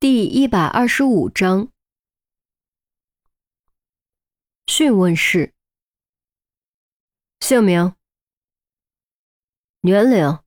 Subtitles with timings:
[0.00, 1.72] 第一百二十五章
[4.68, 5.52] 讯问室。
[7.40, 7.96] 姓名、
[9.80, 10.38] 年龄、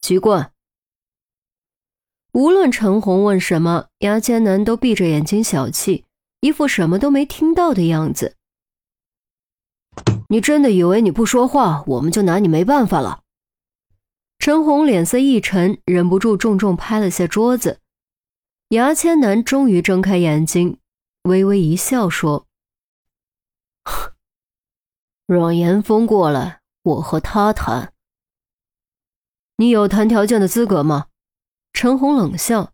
[0.00, 0.54] 籍贯。
[2.32, 6.06] 无论陈红问什么，牙签男都闭着眼睛小气，
[6.40, 8.38] 一副什么都没听到的样子。
[10.30, 13.22] 你真的以为你不说话，我们就拿你没办法了？
[14.38, 17.80] 陈红脸色一沉，忍不住重重拍了下桌子。
[18.68, 20.78] 牙签男终于睁开眼睛，
[21.22, 22.46] 微微一笑，说
[25.26, 27.92] ：“让严峰过来，我和他谈。
[29.56, 31.06] 你有谈条件的资格吗？”
[31.72, 32.72] 陈红冷笑：“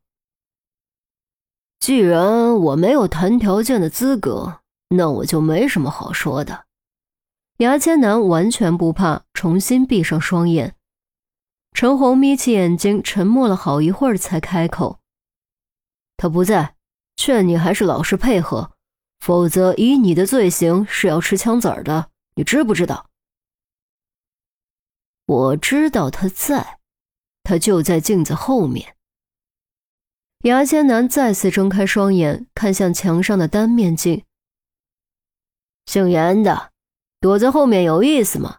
[1.80, 6.66] 既然我没有谈条件的资格，那我就没什么好说的。”
[7.58, 10.76] 牙签男完全不怕，重新闭上双眼。
[11.72, 15.00] 陈红眯起眼睛，沉默了好一会儿，才开口
[16.16, 16.76] ：“他不在，
[17.16, 18.72] 劝你还是老实配合，
[19.18, 23.08] 否则以你的罪行是要吃枪子儿的，你知不知道
[25.26, 26.78] ？”“我知道他在，
[27.42, 28.96] 他就在镜子后面。”
[30.44, 34.24] 牙签男再次睁开双眼，看向墙上的单面镜。
[35.86, 36.72] “姓严的，
[37.18, 38.58] 躲在后面有意思吗？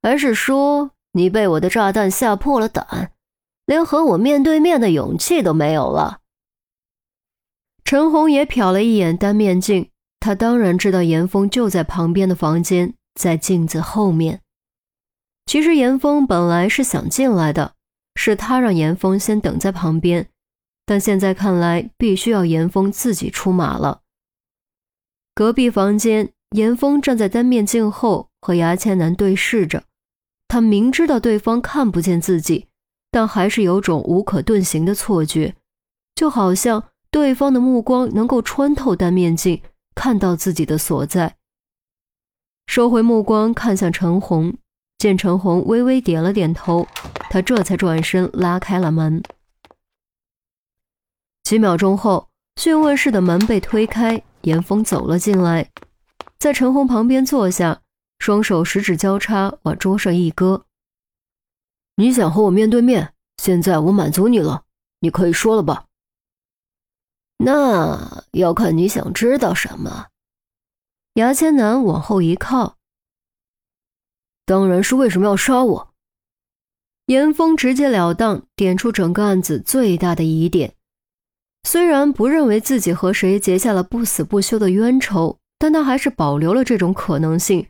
[0.00, 3.12] 还是说？”你被我的炸弹吓破了胆，
[3.66, 6.20] 连和我面对面的勇气都没有了。
[7.84, 14.40] 陈红也瞟了一眼单面镜，他当然知道严峰就在旁边的房间，在镜子后面。
[15.46, 17.74] 其实严峰本来是想进来的，
[18.16, 20.28] 是他让严峰先等在旁边，
[20.84, 24.00] 但现在看来必须要严峰自己出马了。
[25.32, 29.84] 隔壁房间，严峰站在单面镜后，和牙签男对视着。
[30.48, 32.68] 他明知道对方看不见自己，
[33.10, 35.56] 但还是有种无可遁形的错觉，
[36.14, 39.62] 就好像对方的目光能够穿透单面镜，
[39.94, 41.36] 看到自己的所在。
[42.66, 44.56] 收回目光，看向陈红，
[44.98, 46.86] 见陈红微微点了点头，
[47.30, 49.22] 他这才转身拉开了门。
[51.42, 55.70] 几秒钟后，讯问室的门被推开，严峰走了进来，
[56.38, 57.82] 在陈红旁边坐下。
[58.18, 60.66] 双手十指交叉往桌上一搁。
[61.96, 63.14] 你想和我面对面？
[63.36, 64.64] 现在我满足你了，
[65.00, 65.86] 你可以说了吧。
[67.38, 70.06] 那要看你想知道什么。
[71.14, 72.76] 牙签男往后一靠。
[74.46, 75.94] 当然是为什么要杀我。
[77.06, 80.74] 严峰直截了当点出整个案子最大的疑点。
[81.64, 87.68] 虽然不认为自己和谁结下了不死不休的冤仇，但他还是保留了这种可能性。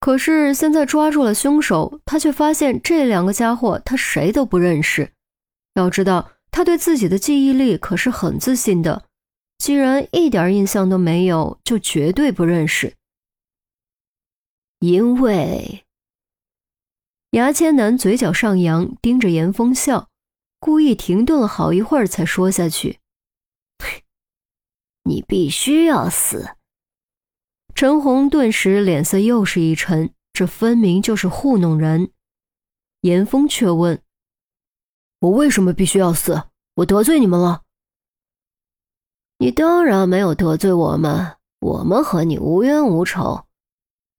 [0.00, 5.12] 可是现在抓住了凶手，他却发现这两个家伙他谁都不认识。
[5.74, 9.06] 要知道，他对自己的记忆力可是很自信的。
[9.58, 12.94] 既然一点印象都没有，就绝对不认识。
[14.78, 15.84] 因为
[17.32, 20.08] 牙签男嘴角上扬，盯着严峰笑，
[20.60, 23.00] 故意停顿了好一会儿才说下去
[25.02, 26.54] ：“你必须要死。”
[27.78, 32.10] 陈红顿时脸色又是一沉，这分明就是糊弄人。
[33.02, 34.02] 严峰却问
[35.20, 36.42] ：“我为什么必须要死？
[36.74, 37.62] 我得罪你们了
[39.38, 43.44] ？”“你当然没有得罪我们，我们和你无冤无仇。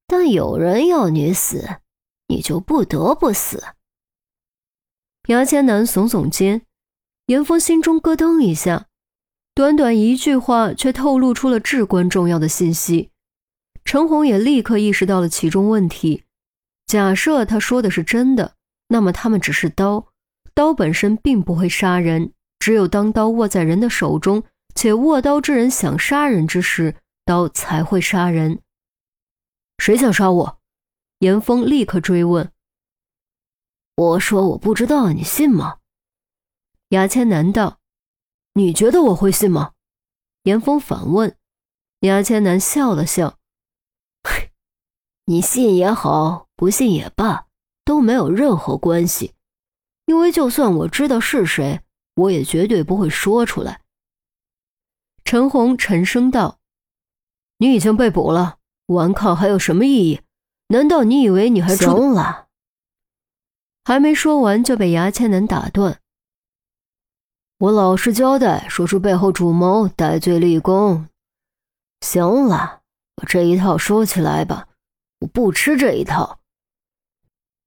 [0.06, 1.80] 但有人要你死，
[2.28, 3.62] 你就不得不死。”
[5.28, 6.62] 牙签男耸耸肩，
[7.26, 8.86] 严峰心中咯噔一下，
[9.54, 13.10] 短短一句话却透露出了至关重要的信息。
[13.90, 16.22] 陈红也立刻意识到了其中问题。
[16.86, 18.54] 假设他说的是真的，
[18.86, 20.12] 那么他们只是刀，
[20.54, 22.32] 刀本身并不会杀人。
[22.60, 24.44] 只有当刀握在人的手中，
[24.76, 28.60] 且握刀之人想杀人之时，刀才会杀人。
[29.78, 30.60] 谁想杀我？
[31.18, 32.52] 严峰立刻追问。
[33.96, 35.78] 我说我不知道，你信吗？
[36.90, 37.80] 牙签男道。
[38.54, 39.72] 你觉得我会信吗？
[40.44, 41.36] 严峰反问。
[42.02, 43.39] 牙签男笑了笑。
[45.30, 47.46] 你信也好，不信也罢，
[47.84, 49.32] 都没有任何关系，
[50.06, 51.82] 因为就算我知道是谁，
[52.16, 53.82] 我也绝对不会说出来。
[55.22, 56.58] 陈红沉声道
[57.58, 60.20] ：“你已经被捕了，顽抗还有什么意义？
[60.66, 61.76] 难道你以为你还……
[61.76, 62.48] 中了。”
[63.86, 66.00] 还没说完就被牙签男打断。
[67.58, 71.06] 我老实交代，说出背后主谋，戴罪立功。
[72.00, 72.80] 行了，
[73.14, 74.66] 把这一套收起来吧。
[75.20, 76.40] 我不吃这一套。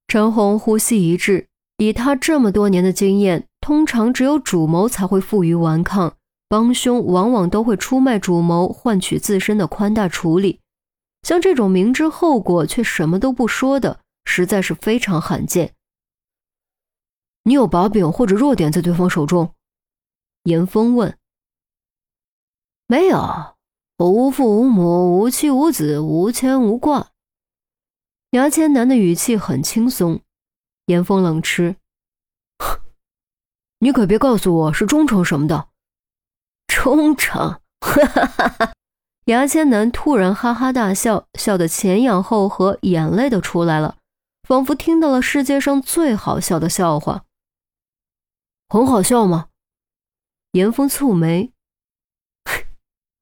[0.06, 1.48] 陈红呼吸一滞，
[1.78, 6.16] 以他这么多年的经验，通常只有主谋才会负隅顽抗，
[6.48, 10.60] 帮凶往往都会出卖主谋，换取自身的宽大处理。
[11.22, 15.74] 像这种明知后果却什么都不说的，实在是非常罕见。
[17.44, 19.54] 你有把柄或者弱点在对方手中？
[20.44, 21.16] 严峰问。
[22.86, 23.56] 没有，
[23.96, 27.12] 我无父无母，无妻无子，无牵无挂。
[28.34, 30.20] 牙签男的语气很轻松。
[30.86, 31.76] 严峰冷嗤
[33.78, 35.68] ：“你可别告诉我是忠诚什么的。”
[36.66, 37.60] 忠诚！
[37.80, 38.72] 哈哈哈哈！
[39.26, 43.98] 牙签男突然哈哈大笑，笑得前仰后合，眼泪都出来了，
[44.42, 47.24] 仿佛听到了世界上最好笑的笑话。
[48.68, 49.50] 很好笑吗？
[50.50, 51.52] 严峰蹙眉。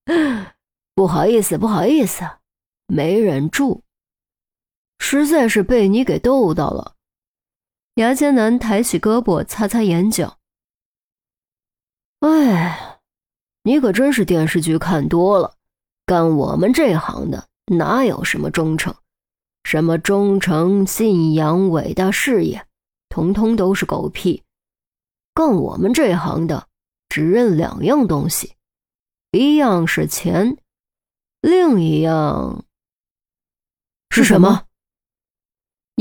[0.95, 2.25] 不好意思，不好意思，
[2.87, 3.83] 没忍住，
[5.21, 6.95] 实在是被你给逗到了。
[7.97, 10.39] 牙签男抬起胳膊擦擦眼角。
[12.21, 12.99] 哎，
[13.65, 15.57] 你可真是电视剧看多了，
[16.07, 18.95] 干我们这行的哪有什么忠诚？
[19.65, 22.67] 什么忠诚、信仰、伟大事业，
[23.11, 24.43] 通通都是狗屁。
[25.35, 26.69] 干我们这行的
[27.11, 28.55] 只认两样东西。
[29.33, 30.57] 一样是钱，
[31.43, 32.65] 另一样
[34.09, 34.65] 是什么？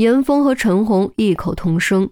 [0.02, 2.10] 严峰和陈红异口同声。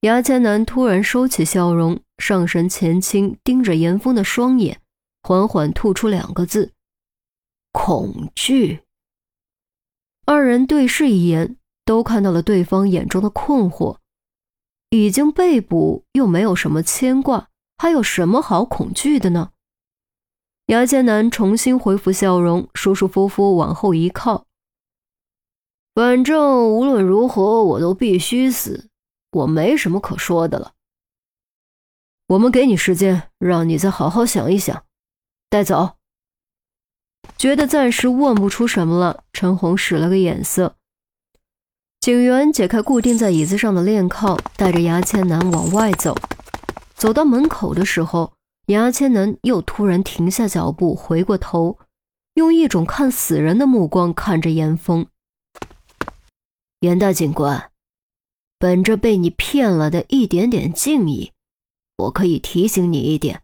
[0.00, 4.80] 牙签男突然收起笑容，上神前倾，盯着严峰的双眼，
[5.22, 6.72] 缓缓吐出两个字
[7.70, 8.80] ：“恐惧。”
[10.26, 13.98] 二人对视一眼，都看到了对方眼中的困惑。
[14.90, 19.52] 已经被捕，又没有什么牵挂，还有什么好恐惧的呢？
[20.66, 24.46] 牙签男重新恢复笑容，舒舒服服往后一靠。
[25.94, 28.88] 反正无论如何，我都必须死，
[29.30, 30.72] 我没什么可说的了。
[32.26, 34.84] 我们给你时间，让你再好好想一想。
[35.48, 35.92] 带走。
[37.38, 40.76] 觉得暂时问不出什么了，陈红使了个眼色。
[42.00, 46.16] 警员解开固定在椅子上的链铐，带着牙签男往外走。
[46.94, 48.32] 走到门口的时候。
[48.68, 51.78] 牙签男又突然停下脚步，回过头，
[52.32, 55.06] 用一种看死人的目光看着严峰。
[56.84, 57.72] 严大警官，
[58.58, 61.32] 本着被你骗了的一点点敬意，
[61.96, 63.42] 我可以提醒你一点：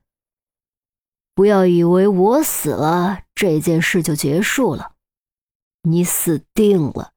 [1.35, 4.93] 不要以为我死了这件事就结束了，
[5.85, 7.15] 你死定了，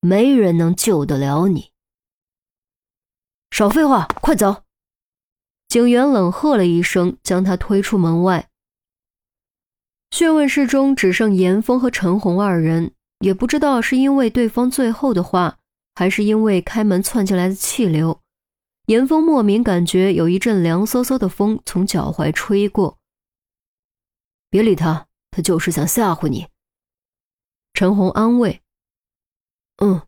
[0.00, 1.70] 没人能救得了你。
[3.52, 4.64] 少废话，快走！
[5.68, 8.50] 警员冷喝了一声，将他推出门外。
[10.10, 15.58] 讯问室中只剩严峰和陈红二人，也不知道是因为对方最后的话，
[15.94, 18.20] 还是因为开门窜进来的气流，
[18.86, 22.98] 严峰莫名感觉有一阵凉飕飕的风从脚踝吹过。
[24.50, 26.48] 别理他，他就是想吓唬你。
[27.74, 28.60] 陈红安慰。
[29.76, 30.02] 嗯，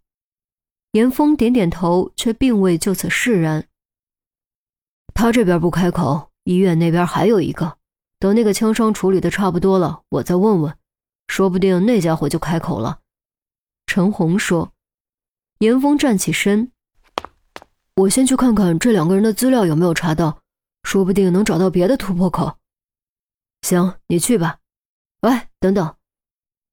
[0.93, 3.69] 严峰点点头，却并未就此释然。
[5.15, 7.79] 他这边不开口，医院那边还有一个。
[8.19, 10.77] 等那个枪伤处理的差不多了，我再问问，
[11.29, 13.01] 说不定那家伙就开口了。
[13.87, 14.73] 陈红说。
[15.59, 16.73] 严峰站起身，
[17.95, 20.43] 我先去看看这两个人的资料有没有查到，
[20.83, 22.59] 说不定能找到别的突破口。
[23.63, 24.59] 行，你去吧。
[25.21, 25.97] 喂，等等，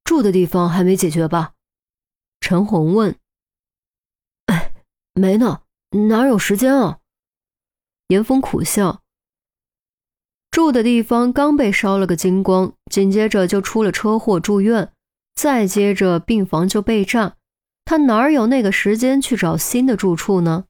[0.04, 1.54] 住的地方还没解决吧？
[2.40, 3.16] 陈红问。
[4.46, 4.74] 哎，
[5.14, 5.62] 没呢，
[6.08, 6.98] 哪有时间啊？
[8.08, 9.02] 严峰苦笑，
[10.50, 14.92] 住的地方刚被烧了个精光，紧接着就出了车祸住院，
[15.34, 17.34] 再接着病房就被炸，
[17.84, 20.64] 他哪有那个时间去找新的住处呢？